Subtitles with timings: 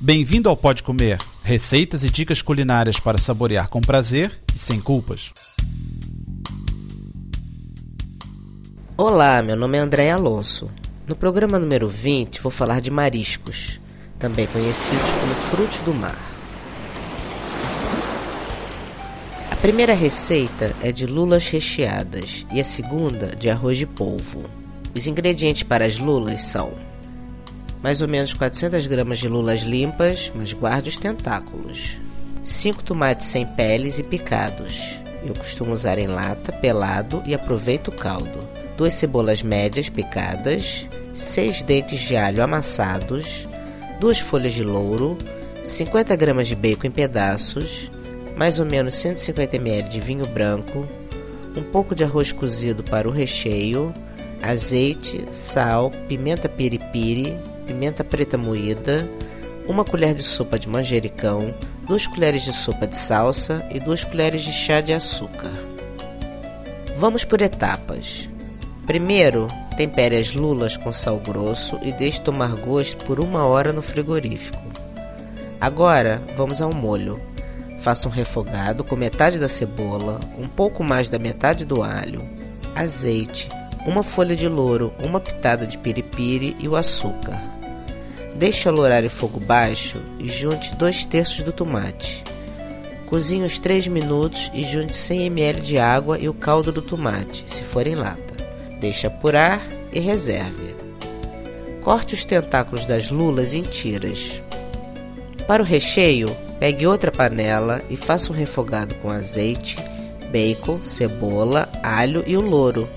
[0.00, 5.32] Bem-vindo ao Pode Comer, receitas e dicas culinárias para saborear com prazer e sem culpas.
[8.96, 10.70] Olá, meu nome é André Alonso.
[11.04, 13.80] No programa número 20 vou falar de mariscos,
[14.20, 16.16] também conhecidos como frutos do mar.
[19.50, 24.48] A primeira receita é de lulas recheadas e a segunda de arroz de polvo.
[24.94, 26.72] Os ingredientes para as lulas são
[27.82, 31.98] mais ou menos 400 gramas de lulas limpas, mas guarde os tentáculos.
[32.44, 35.00] 5 tomates sem peles e picados.
[35.24, 38.48] Eu costumo usar em lata, pelado e aproveito o caldo.
[38.76, 43.48] Duas cebolas médias picadas, 6 dentes de alho amassados,
[44.00, 45.18] duas folhas de louro,
[45.64, 47.90] 50 gramas de bacon em pedaços,
[48.36, 50.86] mais ou menos 150 ml de vinho branco,
[51.56, 53.92] um pouco de arroz cozido para o recheio,
[54.40, 57.36] azeite, sal, pimenta piripiri,
[57.68, 59.08] pimenta preta moída,
[59.68, 61.54] uma colher de sopa de manjericão,
[61.86, 65.52] duas colheres de sopa de salsa e duas colheres de chá de açúcar.
[66.96, 68.28] Vamos por etapas.
[68.86, 73.82] Primeiro, tempere as lulas com sal grosso e deixe tomar gosto por uma hora no
[73.82, 74.58] frigorífico.
[75.60, 77.20] Agora, vamos ao molho.
[77.80, 82.26] Faça um refogado com metade da cebola, um pouco mais da metade do alho,
[82.74, 83.48] azeite,
[83.86, 87.57] uma folha de louro, uma pitada de piripiri e o açúcar.
[88.38, 92.22] Deixe alourar em fogo baixo e junte 2 terços do tomate.
[93.04, 97.42] Cozinhe os 3 minutos e junte 100 ml de água e o caldo do tomate,
[97.48, 98.36] se for em lata.
[98.78, 99.60] Deixe apurar
[99.92, 100.76] e reserve.
[101.82, 104.40] Corte os tentáculos das lulas em tiras.
[105.48, 106.28] Para o recheio,
[106.60, 109.78] pegue outra panela e faça um refogado com azeite,
[110.30, 112.88] bacon, cebola, alho e o louro.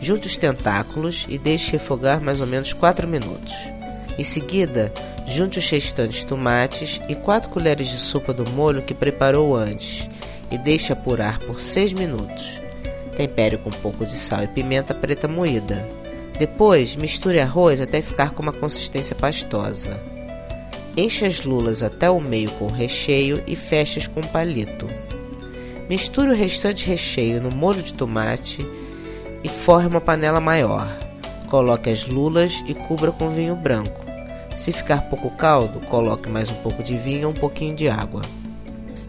[0.00, 3.54] Junte os tentáculos e deixe refogar mais ou menos 4 minutos.
[4.18, 4.92] Em seguida,
[5.26, 10.08] junte os restantes tomates e 4 colheres de sopa do molho que preparou antes
[10.50, 12.60] e deixe apurar por 6 minutos.
[13.16, 15.86] Tempere com um pouco de sal e pimenta preta moída.
[16.38, 19.98] Depois, misture arroz até ficar com uma consistência pastosa.
[20.96, 24.86] Enche as lulas até o meio com recheio e feche com um palito.
[25.88, 28.66] Misture o restante recheio no molho de tomate
[29.42, 31.01] e forre uma panela maior.
[31.52, 34.06] Coloque as lulas e cubra com vinho branco.
[34.56, 38.22] Se ficar pouco caldo, coloque mais um pouco de vinho ou um pouquinho de água.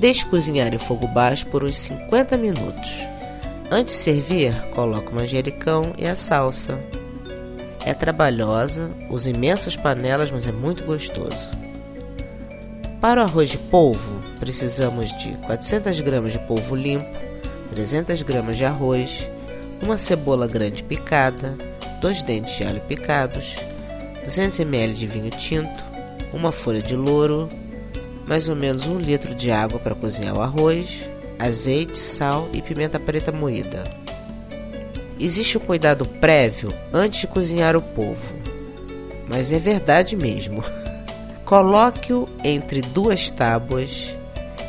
[0.00, 3.06] Deixe cozinhar em fogo baixo por uns 50 minutos.
[3.70, 6.76] Antes de servir, coloque o manjericão e a salsa.
[7.86, 11.48] É trabalhosa, usa imensas panelas, mas é muito gostoso.
[13.00, 17.06] Para o arroz de polvo, precisamos de 400 gramas de polvo limpo,
[17.70, 19.24] 300 gramas de arroz,
[19.80, 21.56] uma cebola grande picada,
[22.04, 23.56] dois dentes de alho picados,
[24.26, 25.82] 200 ml de vinho tinto,
[26.34, 27.48] uma folha de louro,
[28.26, 33.00] mais ou menos um litro de água para cozinhar o arroz, azeite, sal e pimenta
[33.00, 33.84] preta moída.
[35.18, 38.34] Existe um cuidado prévio antes de cozinhar o polvo,
[39.26, 40.62] mas é verdade mesmo.
[41.46, 44.14] Coloque-o entre duas tábuas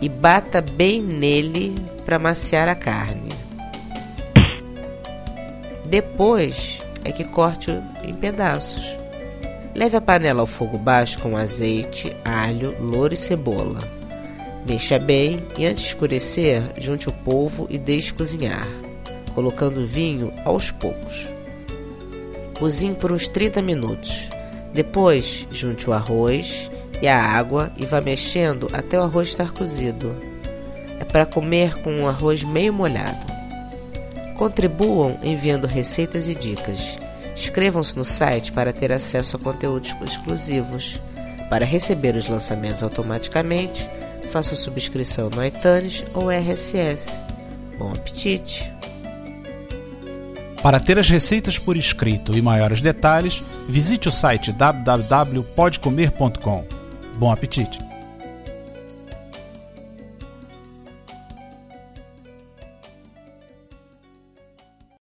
[0.00, 3.30] e bata bem nele para maciar a carne.
[5.88, 7.70] Depois, é que corte
[8.02, 8.96] em pedaços.
[9.74, 13.78] Leve a panela ao fogo baixo com azeite, alho, louro e cebola.
[14.68, 18.66] Mexa bem e antes de escurecer, junte o polvo e deixe cozinhar,
[19.34, 21.28] colocando vinho aos poucos.
[22.58, 24.28] Cozinhe por uns 30 minutos.
[24.72, 30.16] Depois, junte o arroz e a água e vá mexendo até o arroz estar cozido.
[30.98, 33.35] É para comer com um arroz meio molhado.
[34.36, 36.98] Contribuam enviando receitas e dicas.
[37.34, 41.00] Inscrevam-se no site para ter acesso a conteúdos exclusivos.
[41.48, 43.88] Para receber os lançamentos automaticamente,
[44.30, 47.08] faça subscrição no iTunes ou RSS.
[47.78, 48.72] Bom apetite!
[50.62, 56.64] Para ter as receitas por escrito e maiores detalhes, visite o site www.podcomer.com.
[57.16, 57.78] Bom apetite!